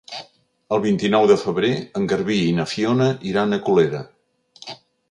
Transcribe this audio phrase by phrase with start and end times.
[0.77, 4.07] El vint-i-nou de febrer en Garbí i na Fiona iran a Colera.